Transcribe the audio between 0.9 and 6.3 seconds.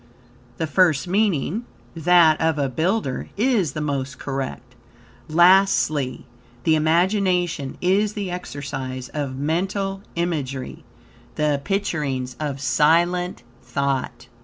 meaning, that of a builder, is the most correct. Lastly,